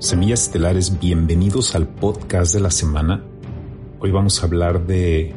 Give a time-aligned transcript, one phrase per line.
[0.00, 3.24] Semillas Estelares, bienvenidos al podcast de la semana.
[3.98, 5.34] Hoy vamos a hablar de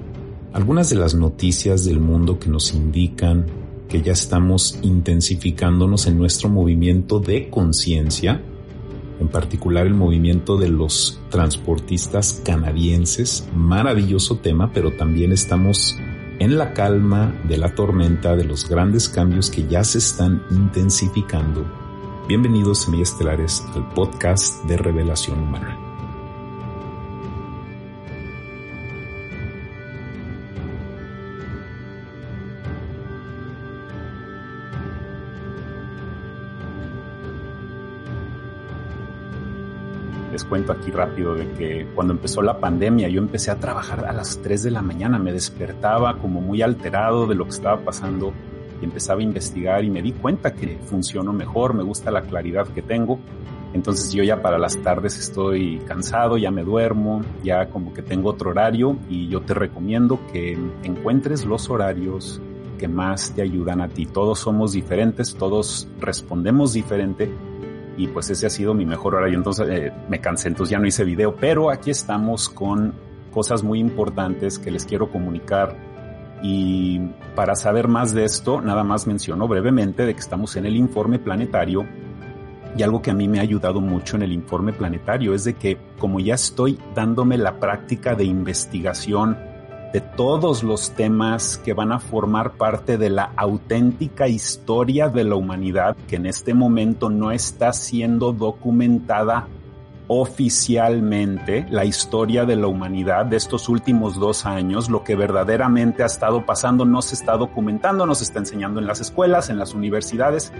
[0.53, 3.47] algunas de las noticias del mundo que nos indican
[3.89, 8.39] que ya estamos intensificándonos en nuestro movimiento de conciencia,
[9.19, 13.47] en particular el movimiento de los transportistas canadienses.
[13.55, 15.97] Maravilloso tema, pero también estamos
[16.37, 21.80] en la calma de la tormenta de los grandes cambios que ya se están intensificando.
[22.33, 25.77] Bienvenidos, semillas estelares, al podcast de Revelación Humana.
[40.31, 44.13] les cuento aquí rápido de que cuando empezó la pandemia yo empecé a trabajar a
[44.13, 48.31] las 3 de la mañana, me despertaba como muy alterado de lo que estaba pasando
[48.81, 52.67] y empezaba a investigar y me di cuenta que funcionó mejor, me gusta la claridad
[52.67, 53.19] que tengo.
[53.73, 58.29] Entonces yo ya para las tardes estoy cansado, ya me duermo, ya como que tengo
[58.29, 62.41] otro horario y yo te recomiendo que encuentres los horarios
[62.77, 64.07] que más te ayudan a ti.
[64.07, 67.31] Todos somos diferentes, todos respondemos diferente
[67.95, 69.37] y pues ese ha sido mi mejor horario.
[69.37, 72.93] Entonces eh, me cansé, entonces ya no hice video, pero aquí estamos con
[73.31, 75.77] cosas muy importantes que les quiero comunicar.
[76.41, 76.99] Y
[77.35, 81.19] para saber más de esto, nada más menciono brevemente de que estamos en el informe
[81.19, 81.85] planetario.
[82.75, 85.55] Y algo que a mí me ha ayudado mucho en el informe planetario es de
[85.55, 89.37] que como ya estoy dándome la práctica de investigación
[89.91, 95.35] de todos los temas que van a formar parte de la auténtica historia de la
[95.35, 99.47] humanidad que en este momento no está siendo documentada
[100.13, 106.07] oficialmente la historia de la humanidad de estos últimos dos años, lo que verdaderamente ha
[106.07, 109.73] estado pasando no se está documentando, no se está enseñando en las escuelas, en las
[109.73, 110.51] universidades.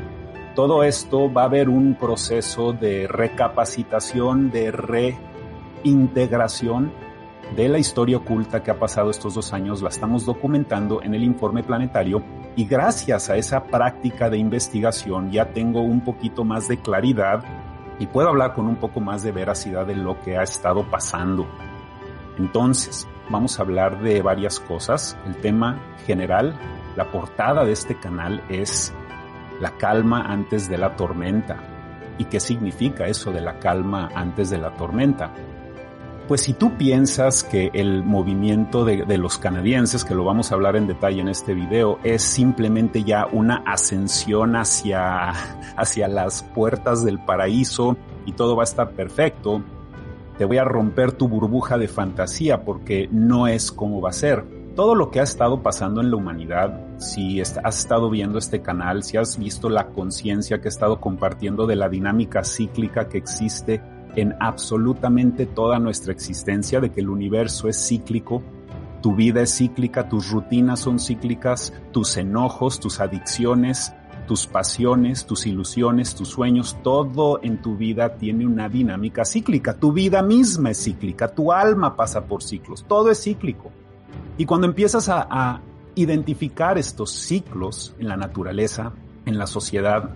[0.56, 4.72] Todo esto va a haber un proceso de recapacitación, de
[5.84, 6.94] reintegración
[7.54, 11.26] de la historia oculta que ha pasado estos dos años la estamos documentando en el
[11.26, 12.24] informe planetario
[12.56, 17.44] y gracias a esa práctica de investigación ya tengo un poquito más de claridad
[18.02, 21.48] y puedo hablar con un poco más de veracidad de lo que ha estado pasando.
[22.40, 25.16] Entonces, vamos a hablar de varias cosas.
[25.28, 26.56] El tema general,
[26.96, 28.92] la portada de este canal es
[29.60, 31.58] la calma antes de la tormenta.
[32.18, 35.32] ¿Y qué significa eso de la calma antes de la tormenta?
[36.32, 40.78] Pues si tú piensas que el movimiento de, los canadienses, que lo vamos a hablar
[40.78, 45.32] en detalle en este video, es simplemente ya una ascensión hacia,
[45.76, 49.62] hacia las puertas del paraíso y todo va a estar perfecto,
[50.38, 54.46] te voy a romper tu burbuja de fantasía porque no es como va a ser.
[54.74, 59.04] Todo lo que ha estado pasando en la humanidad, si has estado viendo este canal,
[59.04, 63.82] si has visto la conciencia que he estado compartiendo de la dinámica cíclica que existe
[64.16, 68.42] en absolutamente toda nuestra existencia, de que el universo es cíclico,
[69.02, 73.94] tu vida es cíclica, tus rutinas son cíclicas, tus enojos, tus adicciones,
[74.28, 79.74] tus pasiones, tus ilusiones, tus sueños, todo en tu vida tiene una dinámica cíclica.
[79.74, 83.72] Tu vida misma es cíclica, tu alma pasa por ciclos, todo es cíclico.
[84.38, 85.62] Y cuando empiezas a,
[85.94, 88.94] identificar estos ciclos en la naturaleza,
[89.26, 90.12] en la sociedad,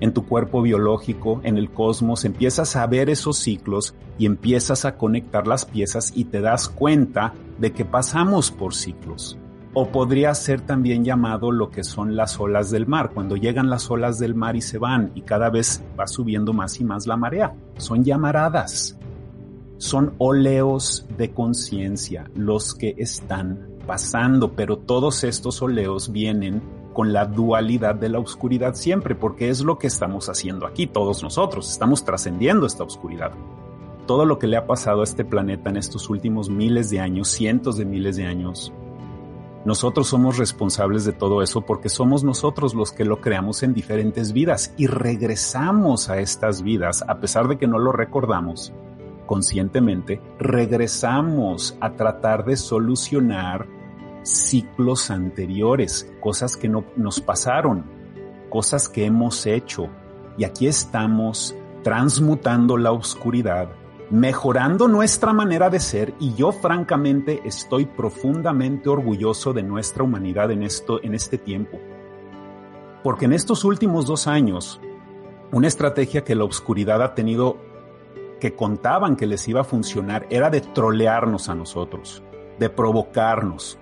[0.00, 4.96] en tu cuerpo biológico, en el cosmos, empiezas a ver esos ciclos y empiezas a
[4.96, 9.38] conectar las piezas y te das cuenta de que pasamos por ciclos.
[9.74, 13.90] O podría ser también llamado lo que son las olas del mar, cuando llegan las
[13.90, 17.16] olas del mar y se van y cada vez va subiendo más y más la
[17.16, 17.54] marea.
[17.76, 18.98] Son llamaradas,
[19.78, 26.62] son óleos de conciencia los que están pasando, pero todos estos óleos vienen
[26.96, 31.22] con la dualidad de la oscuridad siempre, porque es lo que estamos haciendo aquí todos
[31.22, 33.32] nosotros, estamos trascendiendo esta oscuridad.
[34.06, 37.28] Todo lo que le ha pasado a este planeta en estos últimos miles de años,
[37.28, 38.72] cientos de miles de años,
[39.66, 44.32] nosotros somos responsables de todo eso porque somos nosotros los que lo creamos en diferentes
[44.32, 48.72] vidas y regresamos a estas vidas, a pesar de que no lo recordamos
[49.26, 53.75] conscientemente, regresamos a tratar de solucionar
[54.26, 57.84] ciclos anteriores, cosas que no nos pasaron,
[58.50, 59.88] cosas que hemos hecho.
[60.36, 63.70] Y aquí estamos transmutando la oscuridad,
[64.10, 70.64] mejorando nuestra manera de ser y yo francamente estoy profundamente orgulloso de nuestra humanidad en
[70.64, 71.78] esto, en este tiempo.
[73.04, 74.80] Porque en estos últimos dos años,
[75.52, 77.58] una estrategia que la oscuridad ha tenido
[78.40, 82.22] que contaban que les iba a funcionar era de trolearnos a nosotros,
[82.58, 83.78] de provocarnos,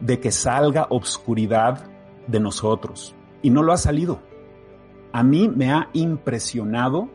[0.00, 1.84] de que salga obscuridad
[2.26, 3.14] de nosotros.
[3.42, 4.20] Y no lo ha salido.
[5.12, 7.08] A mí me ha impresionado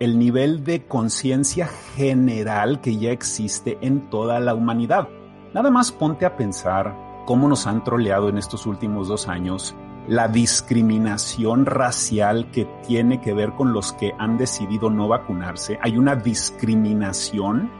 [0.00, 5.08] el nivel de conciencia general que ya existe en toda la humanidad.
[5.54, 6.94] Nada más ponte a pensar
[7.26, 9.74] cómo nos han troleado en estos últimos dos años
[10.08, 15.78] la discriminación racial que tiene que ver con los que han decidido no vacunarse.
[15.82, 17.70] Hay una discriminación,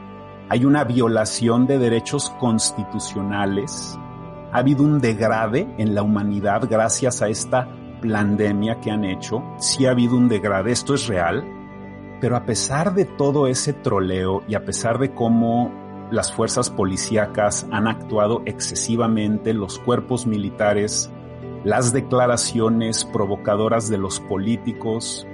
[0.47, 3.97] hay una violación de derechos constitucionales,
[4.51, 7.69] ha habido un degrade en la humanidad gracias a esta
[8.01, 9.43] pandemia que han hecho.
[9.57, 11.43] Sí ha habido un degrade, esto es real.
[12.21, 15.71] Pero a pesar de todo ese troleo y a pesar de cómo
[16.11, 21.11] las fuerzas policíacas han actuado excesivamente, los cuerpos militares
[21.63, 25.27] las declaraciones provocadoras de los políticos,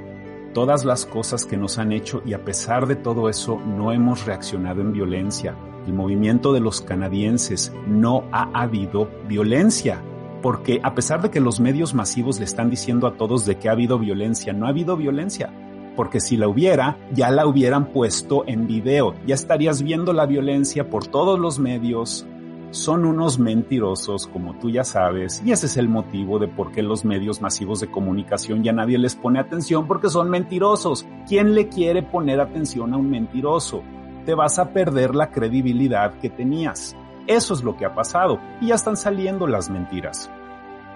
[0.54, 4.26] todas las cosas que nos han hecho y a pesar de todo eso no hemos
[4.26, 5.56] reaccionado en violencia.
[5.86, 10.02] El movimiento de los canadienses no ha habido violencia,
[10.42, 13.70] porque a pesar de que los medios masivos le están diciendo a todos de que
[13.70, 15.52] ha habido violencia, no ha habido violencia.
[15.96, 20.90] Porque si la hubiera, ya la hubieran puesto en video, ya estarías viendo la violencia
[20.90, 22.28] por todos los medios,
[22.76, 26.84] son unos mentirosos, como tú ya sabes, y ese es el motivo de por qué
[26.84, 31.06] los medios masivos de comunicación ya nadie les pone atención porque son mentirosos.
[31.28, 33.82] ¿Quién le quiere poner atención a un mentiroso?
[34.26, 36.96] Te vas a perder la credibilidad que tenías.
[37.28, 40.30] Eso es lo que ha pasado y ya están saliendo las mentiras.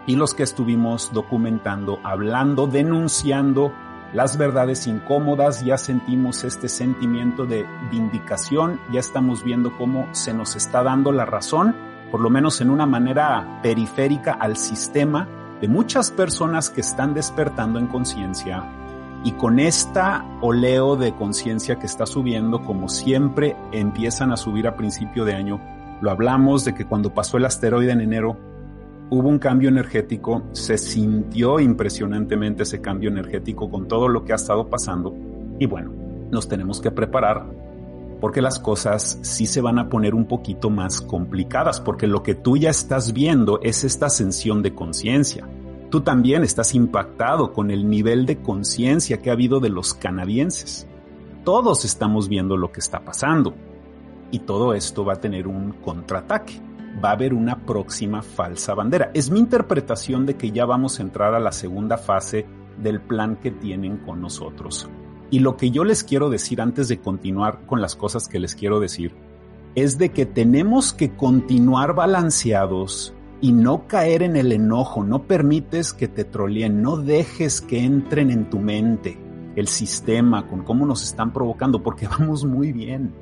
[0.07, 3.71] Y los que estuvimos documentando, hablando, denunciando
[4.13, 10.55] las verdades incómodas, ya sentimos este sentimiento de vindicación, ya estamos viendo cómo se nos
[10.55, 11.75] está dando la razón,
[12.09, 15.27] por lo menos en una manera periférica al sistema
[15.61, 18.63] de muchas personas que están despertando en conciencia
[19.23, 24.75] y con esta oleo de conciencia que está subiendo, como siempre empiezan a subir a
[24.75, 25.59] principio de año,
[26.01, 28.37] lo hablamos de que cuando pasó el asteroide en enero,
[29.09, 34.37] hubo un cambio energético, se sintió impresionantemente ese cambio energético con todo lo que ha
[34.37, 35.13] estado pasando
[35.59, 35.91] y bueno,
[36.31, 37.45] nos tenemos que preparar
[38.19, 42.35] porque las cosas sí se van a poner un poquito más complicadas, porque lo que
[42.35, 45.47] tú ya estás viendo es esta ascensión de conciencia.
[45.89, 50.87] Tú también estás impactado con el nivel de conciencia que ha habido de los canadienses.
[51.43, 53.55] Todos estamos viendo lo que está pasando
[54.31, 56.61] y todo esto va a tener un contraataque
[57.03, 59.11] va a haber una próxima falsa bandera.
[59.13, 62.45] Es mi interpretación de que ya vamos a entrar a la segunda fase
[62.77, 64.89] del plan que tienen con nosotros.
[65.31, 68.55] Y lo que yo les quiero decir antes de continuar con las cosas que les
[68.55, 69.15] quiero decir,
[69.75, 75.93] es de que tenemos que continuar balanceados y no caer en el enojo, no permites
[75.93, 79.17] que te troleen, no dejes que entren en tu mente
[79.55, 83.13] el sistema con cómo nos están provocando, porque vamos muy bien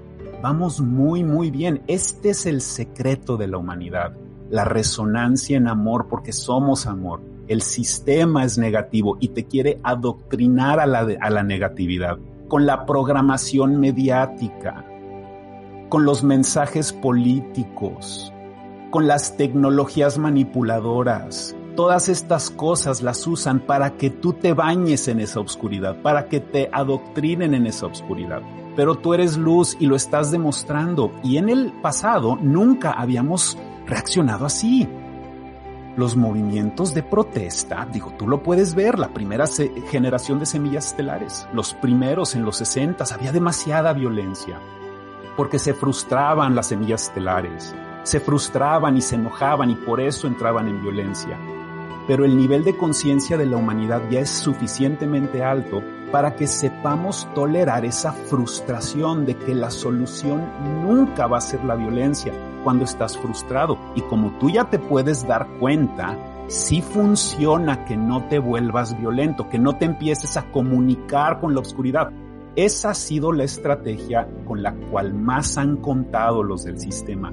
[0.41, 1.81] Vamos muy, muy bien.
[1.87, 4.13] Este es el secreto de la humanidad.
[4.51, 7.21] La resonancia en amor, porque somos amor.
[7.47, 12.85] El sistema es negativo y te quiere adoctrinar a la, a la negatividad con la
[12.85, 14.85] programación mediática,
[15.89, 18.31] con los mensajes políticos,
[18.89, 21.55] con las tecnologías manipuladoras.
[21.75, 26.39] Todas estas cosas las usan para que tú te bañes en esa oscuridad, para que
[26.39, 28.41] te adoctrinen en esa oscuridad
[28.77, 31.11] pero tú eres luz y lo estás demostrando.
[31.23, 33.57] Y en el pasado nunca habíamos
[33.87, 34.87] reaccionado así.
[35.97, 39.45] Los movimientos de protesta, digo, tú lo puedes ver, la primera
[39.89, 44.59] generación de semillas estelares, los primeros en los 60, había demasiada violencia,
[45.35, 47.75] porque se frustraban las semillas estelares,
[48.07, 51.37] se frustraban y se enojaban y por eso entraban en violencia.
[52.07, 57.27] Pero el nivel de conciencia de la humanidad ya es suficientemente alto para que sepamos
[57.35, 60.41] tolerar esa frustración de que la solución
[60.85, 62.31] nunca va a ser la violencia
[62.63, 63.77] cuando estás frustrado.
[63.93, 69.49] Y como tú ya te puedes dar cuenta, sí funciona que no te vuelvas violento,
[69.49, 72.09] que no te empieces a comunicar con la oscuridad.
[72.55, 77.31] Esa ha sido la estrategia con la cual más han contado los del sistema.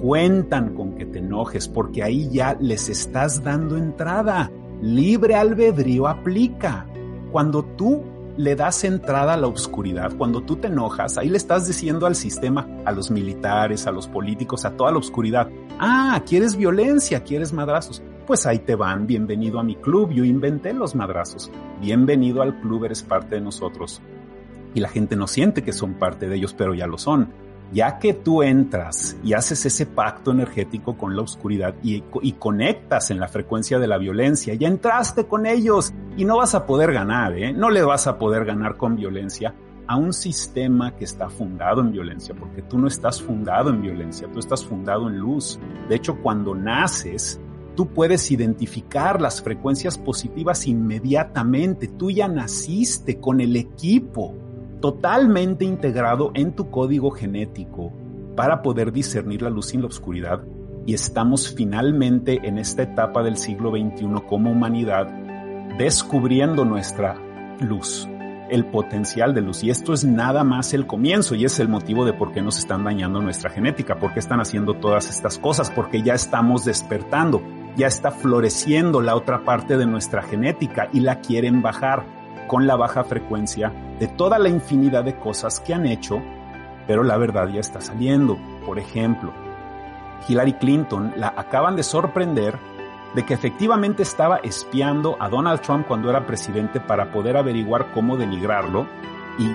[0.00, 4.50] Cuentan con que te enojes porque ahí ya les estás dando entrada.
[4.80, 6.86] Libre albedrío aplica.
[7.30, 8.02] Cuando tú
[8.38, 12.14] le das entrada a la oscuridad, cuando tú te enojas, ahí le estás diciendo al
[12.14, 17.52] sistema, a los militares, a los políticos, a toda la oscuridad, ah, quieres violencia, quieres
[17.52, 18.02] madrazos.
[18.26, 21.50] Pues ahí te van, bienvenido a mi club, yo inventé los madrazos.
[21.78, 24.00] Bienvenido al club, eres parte de nosotros.
[24.74, 27.98] Y la gente no siente que son parte de ellos, pero ya lo son ya
[27.98, 33.28] que tú entras y haces ese pacto energético con la oscuridad y, conectas en la
[33.28, 37.52] frecuencia de la violencia, ya entraste con ellos y no vas a poder ganar, ¿eh?
[37.52, 39.54] no le vas a poder ganar con violencia
[39.86, 44.28] a un sistema que está fundado en violencia, porque tú no estás fundado en violencia,
[44.32, 45.58] tú estás fundado en luz.
[45.88, 47.40] De hecho, cuando naces,
[47.74, 54.36] tú puedes identificar las frecuencias positivas inmediatamente, tú ya naciste con el equipo
[54.80, 57.92] totalmente integrado en tu código genético
[58.36, 60.42] para poder discernir la luz y la oscuridad.
[60.86, 65.08] Y estamos finalmente en esta etapa del siglo XXI como humanidad
[65.78, 67.16] descubriendo nuestra
[67.60, 68.08] luz,
[68.50, 69.62] el potencial de luz.
[69.62, 72.58] Y esto es nada más el comienzo y es el motivo de por qué nos
[72.58, 77.42] están dañando nuestra genética, por qué están haciendo todas estas cosas, porque ya estamos despertando,
[77.76, 82.19] ya está floreciendo la otra parte de nuestra genética y la quieren bajar
[82.50, 86.20] con la baja frecuencia de toda la infinidad de cosas que han hecho,
[86.88, 88.38] pero la verdad ya está saliendo.
[88.66, 89.32] Por ejemplo,
[90.26, 92.58] Hillary Clinton la acaban de sorprender
[93.14, 98.16] de que efectivamente estaba espiando a Donald Trump cuando era presidente para poder averiguar cómo
[98.16, 98.84] denigrarlo
[99.38, 99.48] y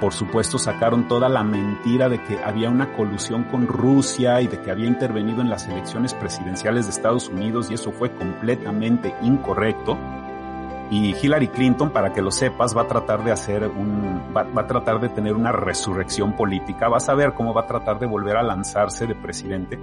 [0.00, 4.60] por supuesto sacaron toda la mentira de que había una colusión con Rusia y de
[4.60, 9.96] que había intervenido en las elecciones presidenciales de Estados Unidos y eso fue completamente incorrecto.
[10.90, 14.66] Y Hillary Clinton, para que lo sepas, va a tratar de hacer un, va, va,
[14.66, 16.88] tratar de tener una resurrección política.
[16.88, 19.78] Vas a ver cómo va a tratar de volver a lanzarse de presidente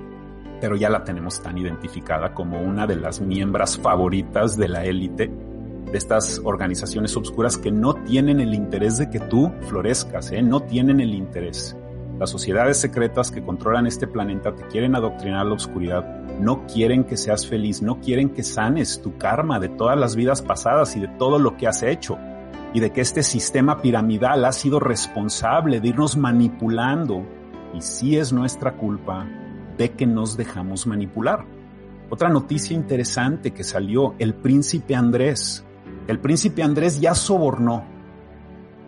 [0.59, 5.31] pero ya la tenemos tan identificada como una de las miembros favoritas de la élite
[5.91, 10.41] de estas organizaciones obscuras que no tienen el interés de que tú florezcas, ¿eh?
[10.41, 11.77] no tienen el interés.
[12.19, 16.03] Las sociedades secretas que controlan este planeta te quieren adoctrinar la oscuridad,
[16.39, 20.41] no quieren que seas feliz, no quieren que sanes tu karma de todas las vidas
[20.41, 22.17] pasadas y de todo lo que has hecho,
[22.73, 27.23] y de que este sistema piramidal ha sido responsable de irnos manipulando,
[27.75, 29.27] y sí es nuestra culpa,
[29.77, 31.45] de que nos dejamos manipular.
[32.09, 35.63] Otra noticia interesante que salió, el príncipe Andrés.
[36.07, 37.83] El príncipe Andrés ya sobornó,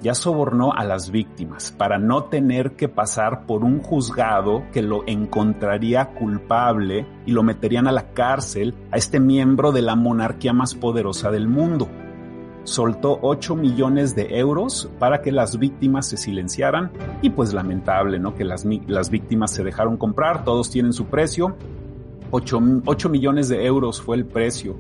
[0.02, 5.04] ya sobornó a las víctimas para no tener que pasar por un juzgado que lo
[5.08, 10.76] encontraría culpable y lo meterían a la cárcel a este miembro de la monarquía más
[10.76, 11.88] poderosa del mundo
[12.64, 16.92] soltó 8 millones de euros para que las víctimas se silenciaran
[17.22, 18.36] y pues lamentable, ¿no?
[18.36, 21.56] Que las, las víctimas se dejaron comprar, todos tienen su precio.
[22.32, 24.76] 8, 8 millones de euros fue el precio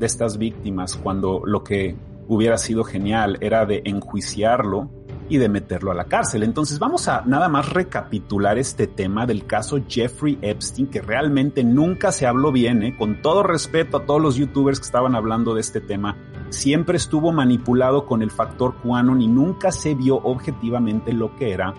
[0.00, 1.96] de estas víctimas cuando lo que
[2.28, 4.90] hubiera sido genial era de enjuiciarlo
[5.28, 6.42] y de meterlo a la cárcel.
[6.42, 12.12] Entonces vamos a nada más recapitular este tema del caso Jeffrey Epstein, que realmente nunca
[12.12, 12.96] se habló bien, ¿eh?
[12.96, 16.16] con todo respeto a todos los youtubers que estaban hablando de este tema,
[16.50, 21.74] siempre estuvo manipulado con el factor QAnon y nunca se vio objetivamente lo que era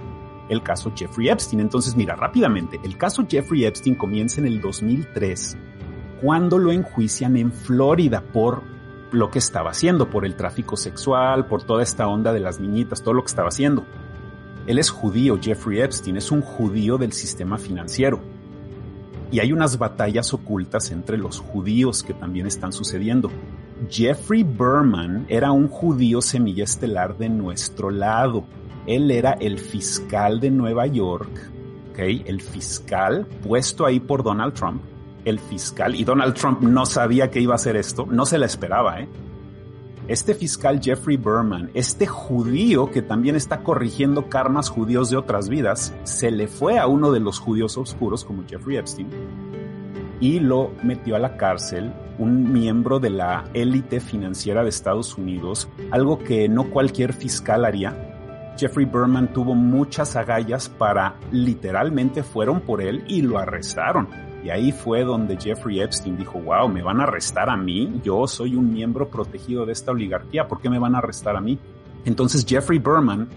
[0.49, 1.59] el caso Jeffrey Epstein.
[1.59, 5.57] Entonces mira, rápidamente, el caso Jeffrey Epstein comienza en el 2003,
[6.21, 8.74] cuando lo enjuician en Florida por
[9.11, 13.01] lo que estaba haciendo, por el tráfico sexual, por toda esta onda de las niñitas,
[13.01, 13.85] todo lo que estaba haciendo.
[14.67, 18.19] Él es judío, Jeffrey Epstein, es un judío del sistema financiero.
[19.31, 23.29] Y hay unas batallas ocultas entre los judíos que también están sucediendo.
[23.89, 28.45] Jeffrey Berman era un judío semilla estelar de nuestro lado.
[28.87, 31.51] Él era el fiscal de Nueva York,
[31.91, 32.23] ¿okay?
[32.25, 34.81] el fiscal puesto ahí por Donald Trump
[35.25, 38.45] el fiscal, y Donald Trump no sabía que iba a hacer esto, no se la
[38.45, 39.09] esperaba, ¿eh?
[40.07, 45.95] Este fiscal Jeffrey Berman, este judío que también está corrigiendo karmas judíos de otras vidas,
[46.03, 49.09] se le fue a uno de los judíos oscuros como Jeffrey Epstein
[50.19, 55.67] y lo metió a la cárcel un miembro de la élite financiera de Estados Unidos,
[55.89, 58.53] algo que no cualquier fiscal haría.
[58.57, 64.71] Jeffrey Berman tuvo muchas agallas para, literalmente fueron por él y lo arrestaron y ahí
[64.71, 68.71] fue donde Jeffrey Epstein dijo, wow, me van a arrestar a mí, yo soy un
[68.71, 71.57] miembro protegido de esta oligarquía, ¿por qué me van a arrestar a mí?
[72.05, 73.27] Entonces Jeffrey Berman,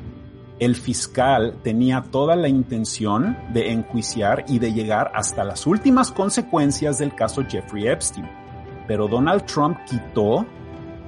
[0.58, 6.98] el fiscal, tenía toda la intención de enjuiciar y de llegar hasta las últimas consecuencias
[6.98, 8.28] del caso Jeffrey Epstein.
[8.86, 10.44] Pero Donald Trump quitó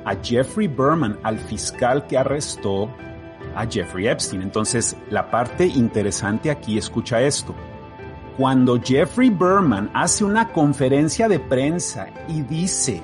[0.06, 2.88] a Jeffrey Berman, al fiscal que arrestó
[3.54, 4.40] a Jeffrey Epstein.
[4.40, 7.54] Entonces, la parte interesante aquí, escucha esto
[8.40, 13.02] cuando Jeffrey Berman hace una conferencia de prensa y dice,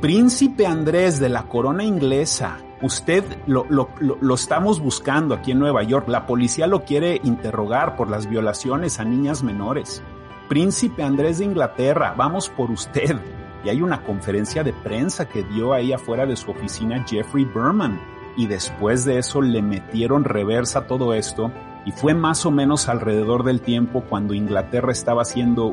[0.00, 5.82] Príncipe Andrés de la corona inglesa, usted lo, lo, lo, estamos buscando aquí en Nueva
[5.82, 10.02] York, la policía lo quiere interrogar por las violaciones a niñas menores.
[10.48, 13.20] Príncipe Andrés de Inglaterra, vamos por usted.
[13.66, 18.00] Y hay una conferencia de prensa que dio ahí afuera de su oficina Jeffrey Berman.
[18.38, 21.52] Y después de eso le metieron reversa todo esto
[21.88, 25.72] y fue más o menos alrededor del tiempo cuando Inglaterra estaba haciendo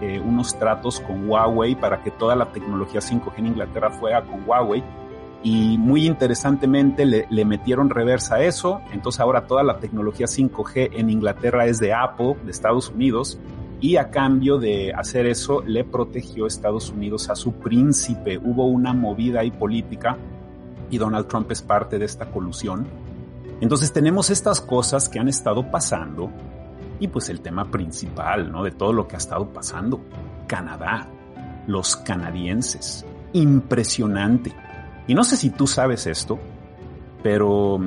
[0.00, 4.48] eh, unos tratos con Huawei para que toda la tecnología 5G en Inglaterra fuera con
[4.48, 4.82] Huawei.
[5.42, 8.80] Y muy interesantemente le, le metieron reversa a eso.
[8.90, 13.38] Entonces ahora toda la tecnología 5G en Inglaterra es de Apple, de Estados Unidos.
[13.82, 18.38] Y a cambio de hacer eso, le protegió Estados Unidos a su príncipe.
[18.38, 20.16] Hubo una movida ahí política
[20.88, 22.86] y Donald Trump es parte de esta colusión
[23.64, 26.30] Entonces tenemos estas cosas que han estado pasando
[27.00, 28.62] y pues el tema principal, ¿no?
[28.62, 30.02] De todo lo que ha estado pasando.
[30.46, 31.08] Canadá,
[31.66, 33.06] los canadienses.
[33.32, 34.54] Impresionante.
[35.06, 36.38] Y no sé si tú sabes esto,
[37.22, 37.80] pero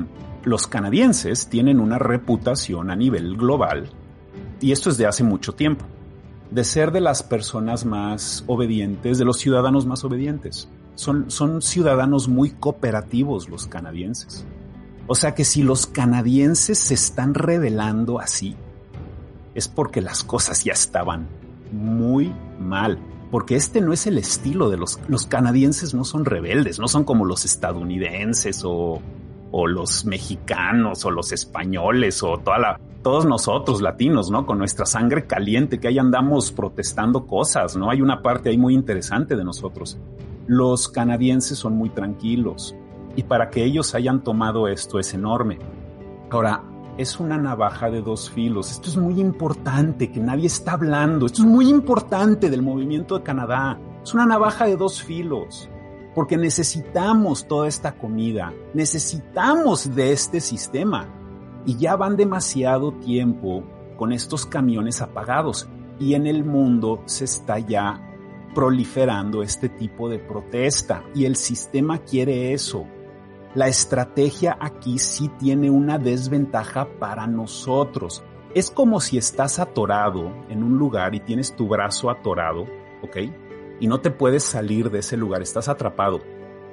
[0.45, 3.87] los canadienses tienen una reputación a nivel global,
[4.59, 5.85] y esto es de hace mucho tiempo,
[6.49, 10.69] de ser de las personas más obedientes, de los ciudadanos más obedientes.
[10.95, 14.43] Son, son ciudadanos muy cooperativos los canadienses.
[15.07, 18.55] O sea que si los canadienses se están revelando así,
[19.55, 21.27] es porque las cosas ya estaban
[21.71, 22.99] muy mal.
[23.31, 27.05] Porque este no es el estilo de los, los canadienses, no son rebeldes, no son
[27.05, 29.01] como los estadounidenses o,
[29.51, 34.45] o los mexicanos o los españoles o toda la, todos nosotros latinos, ¿no?
[34.45, 37.89] Con nuestra sangre caliente que ahí andamos protestando cosas, ¿no?
[37.89, 39.97] Hay una parte ahí muy interesante de nosotros.
[40.47, 42.75] Los canadienses son muy tranquilos
[43.17, 45.59] y para que ellos hayan tomado esto es enorme.
[46.29, 46.63] Ahora,
[46.97, 48.71] es una navaja de dos filos.
[48.71, 51.25] Esto es muy importante, que nadie está hablando.
[51.25, 53.79] Esto es muy importante del movimiento de Canadá.
[54.01, 55.69] Es una navaja de dos filos
[56.13, 61.07] porque necesitamos toda esta comida, necesitamos de este sistema.
[61.65, 63.63] Y ya van demasiado tiempo
[63.97, 65.67] con estos camiones apagados
[65.99, 68.01] y en el mundo se está ya
[68.55, 72.87] proliferando este tipo de protesta y el sistema quiere eso.
[73.57, 78.23] La estrategia aquí sí tiene una desventaja para nosotros.
[78.53, 82.65] Es como si estás atorado en un lugar y tienes tu brazo atorado,
[83.01, 83.17] ¿ok?
[83.79, 86.21] y no te puedes salir de ese lugar, estás atrapado.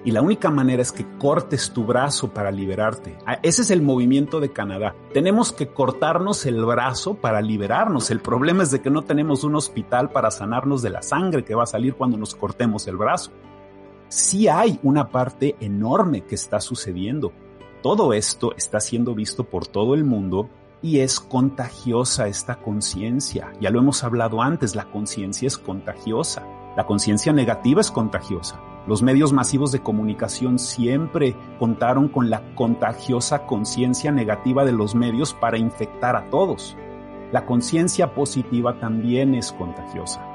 [0.05, 3.17] Y la única manera es que cortes tu brazo para liberarte.
[3.25, 4.95] Ah, ese es el movimiento de Canadá.
[5.15, 8.11] Tenemos que cortarnos el brazo para liberarnos.
[8.11, 11.55] El problema es de que no tenemos un hospital para sanarnos de la sangre que
[11.55, 13.33] va a salir cuando nos cortemos el brazo.
[14.15, 17.33] Sí hay una parte enorme que está sucediendo.
[17.83, 20.49] Todo esto está siendo visto por todo el mundo
[20.83, 23.53] y es contagiosa esta conciencia.
[23.61, 26.47] Ya lo hemos hablado antes, la conciencia es contagiosa.
[26.77, 28.61] La conciencia negativa es contagiosa.
[28.87, 35.35] Los medios masivos de comunicación siempre contaron con la contagiosa conciencia negativa de los medios
[35.35, 36.77] para infectar a todos.
[37.33, 40.34] La conciencia positiva también es contagiosa.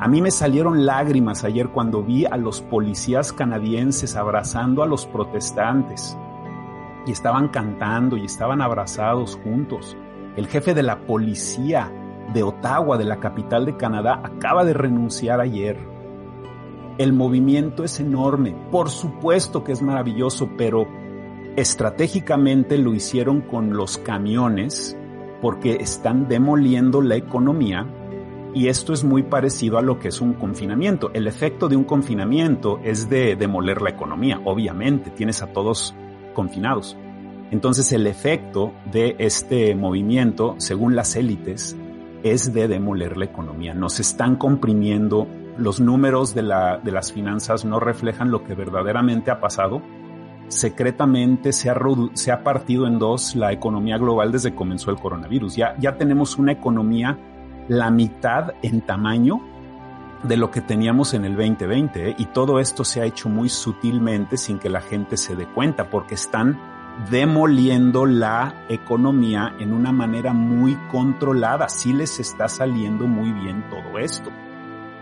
[0.00, 5.06] A mí me salieron lágrimas ayer cuando vi a los policías canadienses abrazando a los
[5.06, 6.16] protestantes.
[7.04, 9.96] Y estaban cantando y estaban abrazados juntos.
[10.36, 11.90] El jefe de la policía
[12.32, 15.76] de Ottawa, de la capital de Canadá, acaba de renunciar ayer.
[16.98, 20.86] El movimiento es enorme, por supuesto que es maravilloso, pero
[21.56, 24.96] estratégicamente lo hicieron con los camiones
[25.42, 27.84] porque están demoliendo la economía
[28.54, 31.10] y esto es muy parecido a lo que es un confinamiento.
[31.12, 35.94] El efecto de un confinamiento es de demoler la economía, obviamente, tienes a todos
[36.34, 36.96] confinados.
[37.50, 41.76] Entonces el efecto de este movimiento, según las élites,
[42.22, 43.74] es de demoler la economía.
[43.74, 49.30] Nos están comprimiendo, los números de, la, de las finanzas no reflejan lo que verdaderamente
[49.30, 49.82] ha pasado.
[50.48, 51.78] Secretamente se ha,
[52.14, 55.56] se ha partido en dos la economía global desde que comenzó el coronavirus.
[55.56, 57.18] Ya, ya tenemos una economía
[57.68, 59.40] la mitad en tamaño
[60.22, 62.14] de lo que teníamos en el 2020 ¿eh?
[62.18, 65.90] y todo esto se ha hecho muy sutilmente sin que la gente se dé cuenta
[65.90, 66.58] porque están
[67.10, 71.68] demoliendo la economía en una manera muy controlada.
[71.68, 74.30] Sí les está saliendo muy bien todo esto.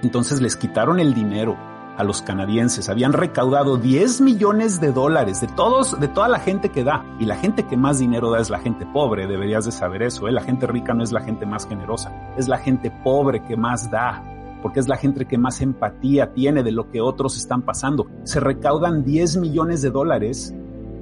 [0.02, 1.56] Entonces les quitaron el dinero
[1.96, 2.88] a los canadienses.
[2.88, 7.04] Habían recaudado 10 millones de dólares de todos, de toda la gente que da.
[7.18, 9.26] Y la gente que más dinero da es la gente pobre.
[9.26, 10.28] Deberías de saber eso.
[10.28, 10.32] ¿eh?
[10.32, 12.12] La gente rica no es la gente más generosa.
[12.36, 14.22] Es la gente pobre que más da.
[14.62, 18.06] Porque es la gente que más empatía tiene de lo que otros están pasando.
[18.24, 20.54] Se recaudan 10 millones de dólares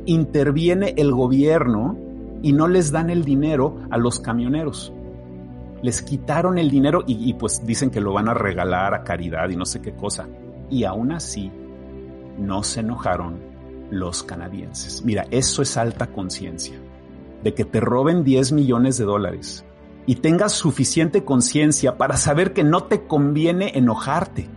[0.06, 1.96] interviene el gobierno
[2.42, 4.92] y no les dan el dinero a los camioneros.
[5.82, 9.56] Les quitaron el dinero y, pues dicen que lo van a regalar a caridad y
[9.56, 10.26] no sé qué cosa.
[10.70, 11.50] Y aún así,
[12.38, 13.40] no se enojaron
[13.90, 15.04] los canadienses.
[15.04, 16.76] Mira, eso es alta conciencia.
[17.42, 19.64] De que te roben 10 millones de dólares
[20.06, 24.48] y tengas suficiente conciencia para saber que no te conviene enojarte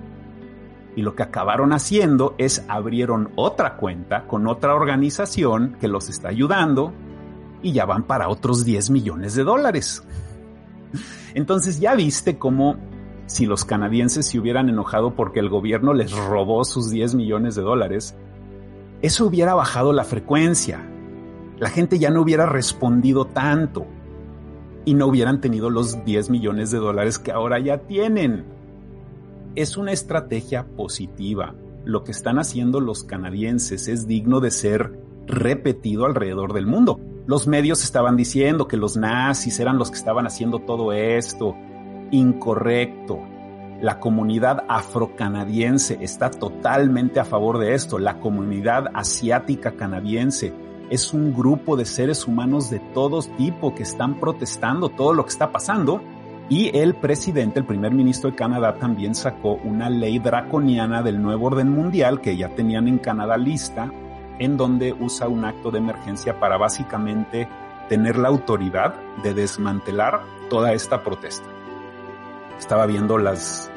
[0.98, 6.30] y lo que acabaron haciendo es abrieron otra cuenta con otra organización que los está
[6.30, 6.92] ayudando
[7.62, 10.04] y ya van para otros 10 millones de dólares.
[11.36, 12.78] Entonces ya viste cómo
[13.28, 17.62] si los canadienses se hubieran enojado porque el gobierno les robó sus 10 millones de
[17.62, 18.16] dólares,
[19.02, 20.82] eso hubiera bajado la frecuencia.
[21.60, 23.86] La gente ya no hubiera respondido tanto
[24.86, 28.46] y no hubieran tenido los 10 millones de dólares que ahora ya tienen
[29.56, 31.56] es una estrategia positiva.
[31.84, 37.00] Lo que están haciendo los canadienses es digno de ser repetido alrededor del mundo.
[37.26, 41.56] Los medios estaban diciendo que los nazis eran los que estaban haciendo todo esto.
[42.12, 43.20] Incorrecto.
[43.82, 48.00] La comunidad afrocanadiense está totalmente a favor de esto.
[48.00, 50.54] La comunidad asiática canadiense
[50.90, 55.30] es un grupo de seres humanos de todos tipo que están protestando todo lo que
[55.30, 56.02] está pasando.
[56.50, 61.48] Y el presidente, el primer ministro de Canadá, también sacó una ley draconiana del nuevo
[61.48, 63.92] orden mundial que ya tenían en Canadá lista
[64.40, 67.48] en donde usa un acto de emergencia para básicamente
[67.90, 71.57] tener la autoridad de desmantelar toda esta protesta.
[72.58, 73.72] Estaba viendo las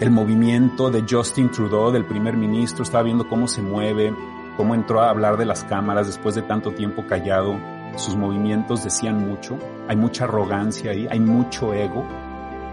[0.00, 4.14] el movimiento de Justin Trudeau, del primer ministro, estaba viendo cómo se mueve,
[4.56, 7.58] cómo entró a hablar de las cámaras después de tanto tiempo callado.
[7.96, 9.58] Sus movimientos decían mucho,
[9.88, 12.06] hay mucha arrogancia ahí, hay mucho ego.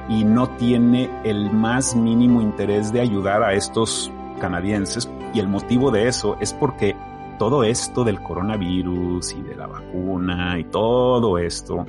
[0.07, 4.09] Y no tiene el más mínimo interés de ayudar a estos
[4.39, 5.09] canadienses.
[5.33, 6.95] Y el motivo de eso es porque
[7.37, 11.85] todo esto del coronavirus y de la vacuna y todo esto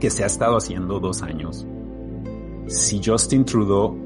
[0.00, 1.66] que se ha estado haciendo dos años,
[2.66, 3.96] si Justin Trudeau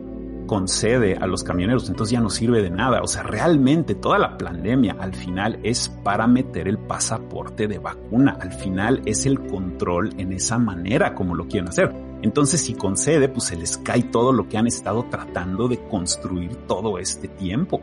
[0.47, 3.01] concede a los camioneros, entonces ya no sirve de nada.
[3.03, 8.39] O sea, realmente toda la pandemia al final es para meter el pasaporte de vacuna.
[8.41, 11.93] Al final es el control en esa manera como lo quieren hacer.
[12.23, 16.55] Entonces, si concede, pues se les cae todo lo que han estado tratando de construir
[16.67, 17.83] todo este tiempo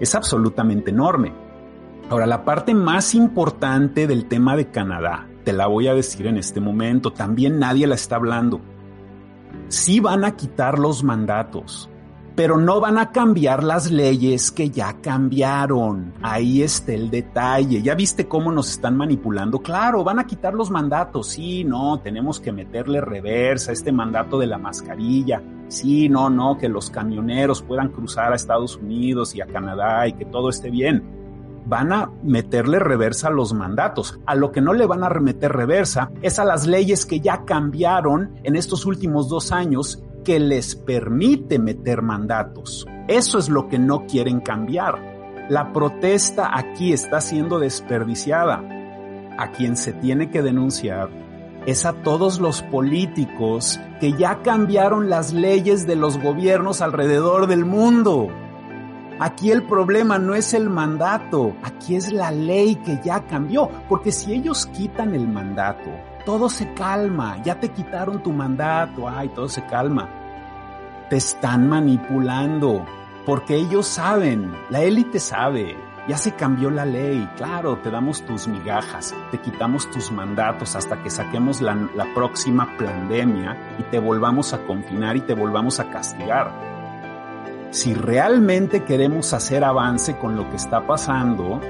[0.00, 1.32] es absolutamente enorme.
[2.08, 6.38] Ahora, la parte más importante del tema de Canadá, te la voy a decir en
[6.38, 8.60] este momento, también nadie la está hablando.
[9.70, 11.88] Sí van a quitar los mandatos,
[12.34, 16.12] pero no van a cambiar las leyes que ya cambiaron.
[16.22, 17.80] Ahí está el detalle.
[17.80, 19.60] ¿Ya viste cómo nos están manipulando?
[19.60, 21.28] Claro, van a quitar los mandatos.
[21.28, 25.40] Sí, no, tenemos que meterle reversa a este mandato de la mascarilla.
[25.68, 30.14] Sí, no, no, que los camioneros puedan cruzar a Estados Unidos y a Canadá y
[30.14, 31.19] que todo esté bien.
[31.66, 34.18] Van a meterle reversa a los mandatos.
[34.26, 37.44] A lo que no le van a meter reversa es a las leyes que ya
[37.44, 42.86] cambiaron en estos últimos dos años que les permite meter mandatos.
[43.08, 45.46] Eso es lo que no quieren cambiar.
[45.48, 48.62] La protesta aquí está siendo desperdiciada.
[49.38, 51.08] A quien se tiene que denunciar
[51.66, 57.64] es a todos los políticos que ya cambiaron las leyes de los gobiernos alrededor del
[57.64, 58.28] mundo.
[59.22, 64.12] Aquí el problema no es el mandato, aquí es la ley que ya cambió, porque
[64.12, 65.90] si ellos quitan el mandato,
[66.24, 70.08] todo se calma, ya te quitaron tu mandato, ay, todo se calma.
[71.10, 72.86] Te están manipulando,
[73.26, 75.76] porque ellos saben, la élite sabe,
[76.08, 81.02] ya se cambió la ley, claro, te damos tus migajas, te quitamos tus mandatos hasta
[81.02, 85.90] que saquemos la, la próxima pandemia y te volvamos a confinar y te volvamos a
[85.90, 86.79] castigar.
[87.70, 91.60] Si realmente queremos hacer avance con lo que está pasando,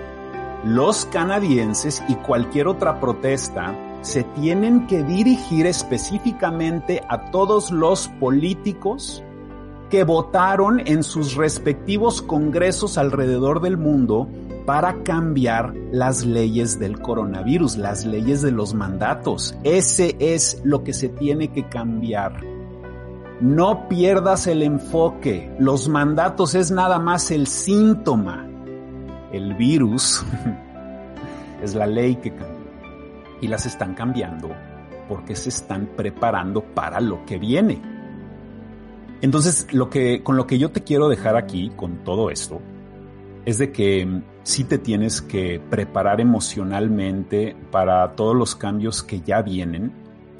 [0.64, 9.22] los canadienses y cualquier otra protesta se tienen que dirigir específicamente a todos los políticos
[9.90, 14.26] que votaron en sus respectivos congresos alrededor del mundo
[14.64, 19.54] para cambiar las leyes del coronavirus, las leyes de los mandatos.
[19.64, 22.49] Ese es lo que se tiene que cambiar.
[23.40, 25.50] No pierdas el enfoque.
[25.58, 28.46] Los mandatos es nada más el síntoma.
[29.32, 30.24] El virus
[31.62, 32.60] es la ley que cambió
[33.40, 34.50] y las están cambiando
[35.08, 37.80] porque se están preparando para lo que viene.
[39.22, 42.60] Entonces, lo que, con lo que yo te quiero dejar aquí, con todo esto,
[43.44, 49.20] es de que mm, sí te tienes que preparar emocionalmente para todos los cambios que
[49.20, 49.92] ya vienen.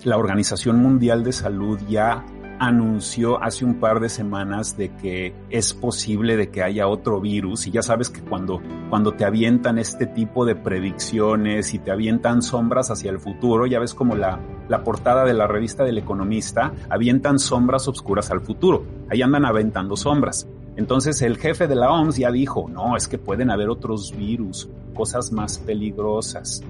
[0.05, 2.25] La Organización Mundial de Salud ya
[2.61, 7.67] anunció hace un par de semanas de que es posible de que haya otro virus
[7.67, 12.43] y ya sabes que cuando, cuando te avientan este tipo de predicciones y te avientan
[12.43, 16.75] sombras hacia el futuro, ya ves como la, la portada de la revista del economista,
[16.91, 20.47] avientan sombras oscuras al futuro, ahí andan aventando sombras.
[20.77, 24.69] Entonces el jefe de la OMS ya dijo, no, es que pueden haber otros virus,
[24.95, 26.63] cosas más peligrosas.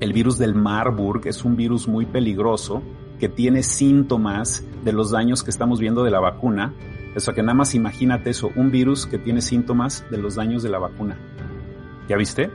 [0.00, 2.82] El virus del Marburg es un virus muy peligroso
[3.18, 6.74] que tiene síntomas de los daños que estamos viendo de la vacuna.
[7.14, 10.68] Eso que nada más imagínate eso, un virus que tiene síntomas de los daños de
[10.68, 11.18] la vacuna.
[12.08, 12.50] ¿Ya viste?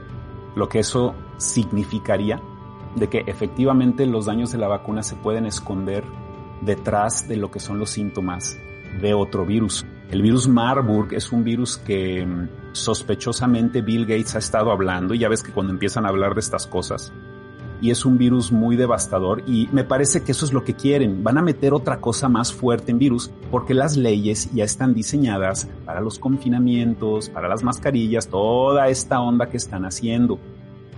[0.56, 2.40] Lo que eso significaría
[2.96, 6.04] de que efectivamente los daños de la vacuna se pueden esconder
[6.60, 8.56] detrás de lo que son los síntomas
[9.00, 9.84] de otro virus.
[10.10, 15.18] El virus Marburg es un virus que mm, sospechosamente Bill Gates ha estado hablando y
[15.18, 17.12] ya ves que cuando empiezan a hablar de estas cosas,
[17.84, 21.22] y es un virus muy devastador y me parece que eso es lo que quieren.
[21.22, 25.68] Van a meter otra cosa más fuerte en virus porque las leyes ya están diseñadas
[25.84, 30.38] para los confinamientos, para las mascarillas, toda esta onda que están haciendo.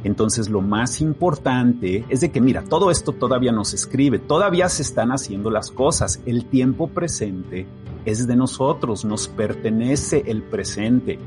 [0.05, 4.69] Entonces lo más importante es de que, mira, todo esto todavía no se escribe, todavía
[4.69, 6.23] se están haciendo las cosas.
[6.25, 7.67] El tiempo presente
[8.05, 11.19] es de nosotros, nos pertenece el presente.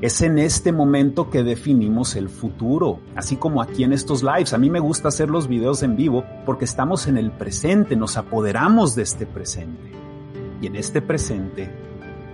[0.00, 4.52] Es en este momento que definimos el futuro, así como aquí en estos lives.
[4.52, 8.16] A mí me gusta hacer los videos en vivo porque estamos en el presente, nos
[8.16, 9.90] apoderamos de este presente.
[10.62, 11.68] Y en este presente,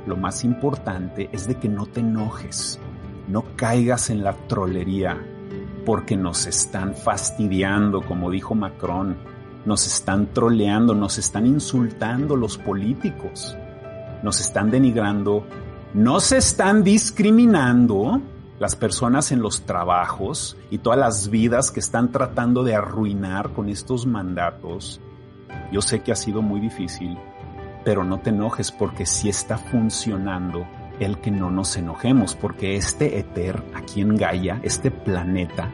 [0.07, 2.79] lo más importante es de que no te enojes,
[3.29, 5.19] no caigas en la trolería,
[5.87, 9.17] porque nos están fastidiando, como dijo Macron,
[9.65, 13.57] nos están troleando, nos están insultando los políticos,
[14.23, 15.47] nos están denigrando,
[15.95, 18.21] no se están discriminando
[18.59, 23.69] las personas en los trabajos y todas las vidas que están tratando de arruinar con
[23.69, 25.01] estos mandatos.
[25.71, 27.17] Yo sé que ha sido muy difícil,
[27.85, 30.67] pero no te enojes porque sí está funcionando
[30.99, 35.71] el que no nos enojemos, porque este éter aquí en Gaia, este planeta,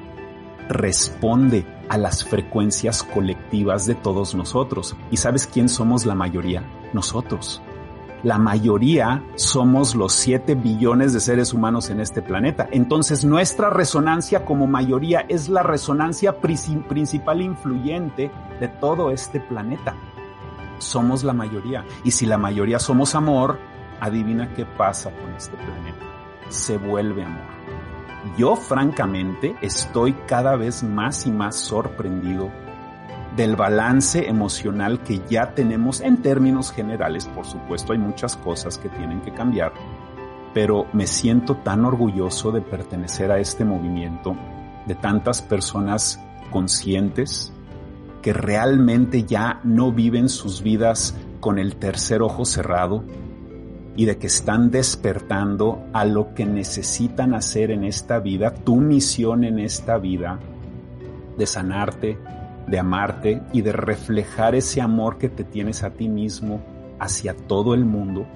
[0.69, 4.95] responde a las frecuencias colectivas de todos nosotros.
[5.11, 6.63] ¿Y sabes quién somos la mayoría?
[6.93, 7.63] Nosotros.
[8.23, 12.69] La mayoría somos los 7 billones de seres humanos en este planeta.
[12.71, 18.31] Entonces nuestra resonancia como mayoría es la resonancia principal influyente
[18.61, 19.95] de todo este planeta.
[20.79, 21.87] Somos la mayoría.
[22.05, 23.59] Y si la mayoría somos amor,
[24.01, 26.05] adivina qué pasa con este planeta.
[26.51, 27.49] Se vuelve amor.
[28.37, 32.51] Yo francamente estoy cada vez más y más sorprendido
[33.37, 37.27] del balance emocional que ya tenemos en términos generales.
[37.27, 39.73] Por supuesto, hay muchas cosas que tienen que cambiar,
[40.53, 44.37] pero me siento tan orgulloso de pertenecer a este movimiento,
[44.87, 47.53] de tantas personas conscientes
[48.23, 53.05] que realmente ya no viven sus vidas con el tercer ojo cerrado,
[53.97, 59.45] y de que están despertando a lo que necesitan hacer en esta vida, tu misión
[59.45, 60.39] en esta vida,
[61.37, 62.19] de sanarte,
[62.71, 66.61] de amarte y de reflejar ese amor que te tienes a ti mismo
[67.01, 68.27] hacia todo el mundo,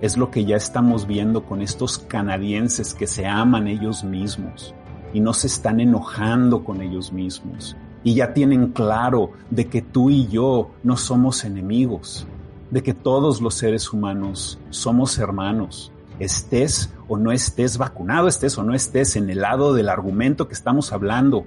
[0.00, 4.74] es lo que ya estamos viendo con estos canadienses que se aman ellos mismos
[5.12, 7.76] y no se están enojando con ellos mismos.
[8.04, 12.26] Y ya tienen claro de que tú y yo no somos enemigos,
[12.70, 18.62] de que todos los seres humanos somos hermanos, estés o no estés vacunado, estés o
[18.62, 21.44] no estés en el lado del argumento que estamos hablando,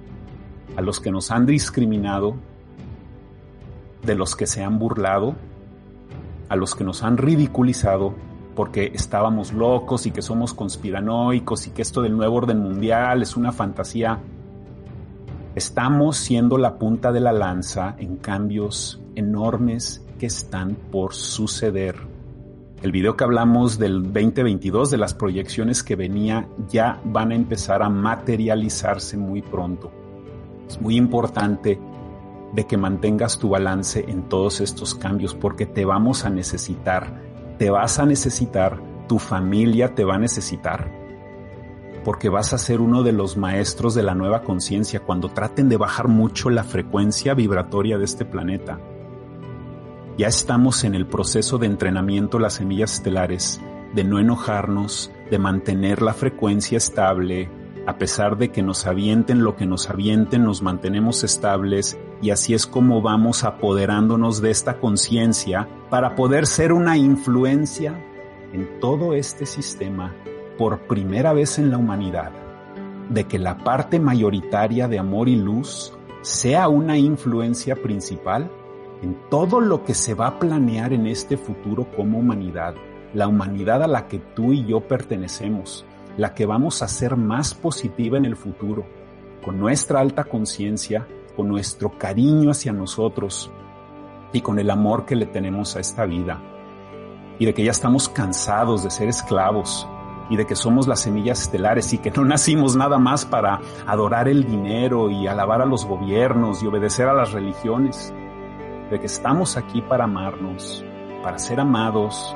[0.76, 2.36] a los que nos han discriminado,
[4.04, 5.34] de los que se han burlado,
[6.48, 8.14] a los que nos han ridiculizado
[8.56, 13.36] porque estábamos locos y que somos conspiranoicos y que esto del nuevo orden mundial es
[13.36, 14.18] una fantasía.
[15.54, 21.96] Estamos siendo la punta de la lanza en cambios enormes que están por suceder.
[22.82, 27.82] El video que hablamos del 2022, de las proyecciones que venía, ya van a empezar
[27.82, 30.05] a materializarse muy pronto.
[30.68, 31.78] Es muy importante
[32.52, 37.20] de que mantengas tu balance en todos estos cambios porque te vamos a necesitar,
[37.58, 40.90] te vas a necesitar, tu familia te va a necesitar,
[42.04, 45.76] porque vas a ser uno de los maestros de la nueva conciencia cuando traten de
[45.76, 48.80] bajar mucho la frecuencia vibratoria de este planeta.
[50.16, 53.60] Ya estamos en el proceso de entrenamiento las semillas estelares,
[53.94, 57.50] de no enojarnos, de mantener la frecuencia estable,
[57.86, 62.52] a pesar de que nos avienten lo que nos avienten, nos mantenemos estables y así
[62.52, 67.94] es como vamos apoderándonos de esta conciencia para poder ser una influencia
[68.52, 70.14] en todo este sistema
[70.58, 72.32] por primera vez en la humanidad,
[73.08, 78.50] de que la parte mayoritaria de amor y luz sea una influencia principal
[79.02, 82.74] en todo lo que se va a planear en este futuro como humanidad,
[83.14, 85.84] la humanidad a la que tú y yo pertenecemos,
[86.16, 88.86] la que vamos a ser más positiva en el futuro,
[89.44, 93.50] con nuestra alta conciencia, con nuestro cariño hacia nosotros
[94.32, 96.40] y con el amor que le tenemos a esta vida,
[97.38, 99.86] y de que ya estamos cansados de ser esclavos,
[100.28, 104.28] y de que somos las semillas estelares y que no nacimos nada más para adorar
[104.28, 108.12] el dinero y alabar a los gobiernos y obedecer a las religiones,
[108.90, 110.84] de que estamos aquí para amarnos,
[111.22, 112.34] para ser amados,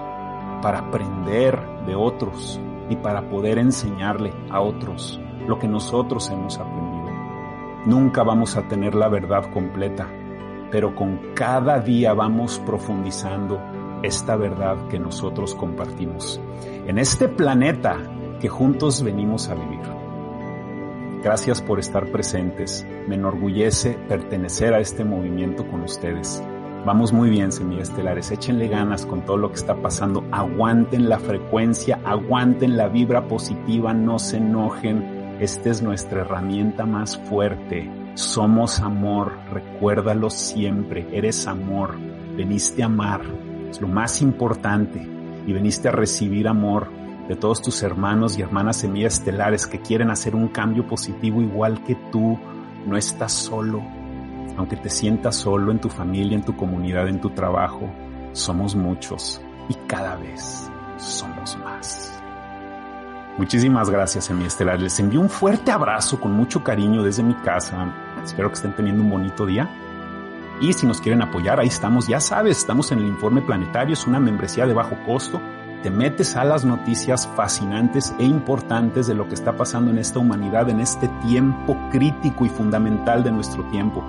[0.62, 7.08] para aprender de otros y para poder enseñarle a otros lo que nosotros hemos aprendido.
[7.86, 10.06] Nunca vamos a tener la verdad completa,
[10.70, 13.58] pero con cada día vamos profundizando
[14.02, 16.40] esta verdad que nosotros compartimos
[16.86, 17.96] en este planeta
[18.40, 19.80] que juntos venimos a vivir.
[21.22, 22.86] Gracias por estar presentes.
[23.06, 26.42] Me enorgullece pertenecer a este movimiento con ustedes.
[26.86, 28.30] Vamos muy bien, semiestelares.
[28.30, 30.24] Échenle ganas con todo lo que está pasando.
[30.32, 35.36] Aguanten la frecuencia, aguanten la vibra positiva, no se enojen.
[35.40, 37.90] Esta es nuestra herramienta más fuerte.
[38.14, 41.06] Somos amor, recuérdalo siempre.
[41.12, 41.96] Eres amor.
[42.34, 43.20] Veniste a amar.
[43.68, 45.06] Es lo más importante.
[45.46, 46.88] Y veniste a recibir amor
[47.28, 51.84] de todos tus hermanos y hermanas semillas estelares que quieren hacer un cambio positivo igual
[51.84, 52.38] que tú.
[52.86, 53.99] No estás solo
[54.56, 57.90] aunque te sientas solo en tu familia, en tu comunidad, en tu trabajo,
[58.32, 62.20] somos muchos y cada vez somos más.
[63.38, 64.80] Muchísimas gracias, mi Estelar.
[64.80, 67.94] Les envío un fuerte abrazo con mucho cariño desde mi casa.
[68.22, 69.68] Espero que estén teniendo un bonito día.
[70.60, 72.06] Y si nos quieren apoyar, ahí estamos.
[72.06, 73.94] Ya sabes, estamos en el Informe Planetario.
[73.94, 75.40] Es una membresía de bajo costo.
[75.82, 80.18] Te metes a las noticias fascinantes e importantes de lo que está pasando en esta
[80.18, 84.04] humanidad, en este tiempo crítico y fundamental de nuestro tiempo.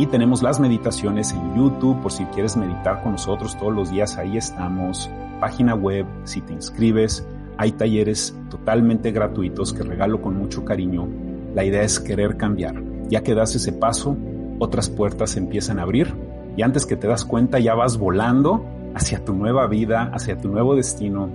[0.00, 4.16] Y tenemos las meditaciones en YouTube, por si quieres meditar con nosotros todos los días,
[4.16, 5.10] ahí estamos.
[5.40, 7.22] Página web, si te inscribes,
[7.58, 11.06] hay talleres totalmente gratuitos que regalo con mucho cariño.
[11.54, 12.82] La idea es querer cambiar.
[13.10, 14.16] Ya que das ese paso,
[14.58, 16.14] otras puertas empiezan a abrir
[16.56, 20.48] y antes que te das cuenta ya vas volando hacia tu nueva vida, hacia tu
[20.48, 21.28] nuevo destino,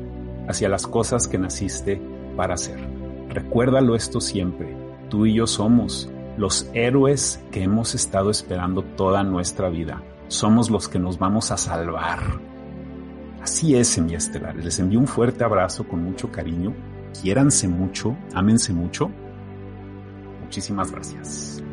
[0.48, 2.02] hacia las cosas que naciste
[2.36, 2.80] para hacer.
[3.30, 4.76] Recuérdalo esto siempre.
[5.10, 10.02] Tú y yo somos los héroes que hemos estado esperando toda nuestra vida.
[10.28, 12.20] Somos los que nos vamos a salvar.
[13.42, 14.56] Así es, estelar.
[14.56, 16.74] Les envío un fuerte abrazo con mucho cariño.
[17.22, 19.12] Quiéranse mucho, ámense mucho.
[20.42, 21.64] Muchísimas gracias.